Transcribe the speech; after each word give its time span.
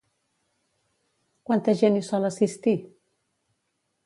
Quanta 1.49 1.77
gent 1.83 2.01
hi 2.01 2.03
sol 2.09 2.27
assistir? 2.31 2.77